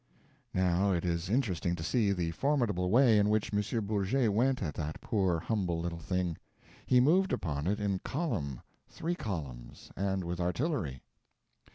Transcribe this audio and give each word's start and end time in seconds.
Now, 0.55 0.93
it 0.93 1.05
is 1.05 1.29
interesting 1.29 1.75
to 1.75 1.83
see 1.83 2.11
the 2.11 2.31
formidable 2.31 2.89
way 2.89 3.19
in 3.19 3.29
which 3.29 3.53
M. 3.53 3.85
Bourget 3.85 4.33
went 4.33 4.63
at 4.63 4.73
that 4.73 4.99
poor, 4.99 5.37
humble 5.37 5.79
little 5.79 5.99
thing. 5.99 6.37
He 6.87 6.99
moved 6.99 7.31
upon 7.31 7.67
it 7.67 7.79
in 7.79 7.99
column 7.99 8.61
three 8.89 9.13
columns 9.13 9.91
and 9.95 10.23
with 10.23 10.39
artillery. 10.39 11.03